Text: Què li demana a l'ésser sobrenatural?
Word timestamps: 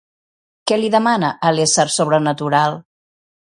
Què 0.71 0.79
li 0.79 0.89
demana 0.95 1.29
a 1.49 1.51
l'ésser 1.59 1.85
sobrenatural? 1.97 2.81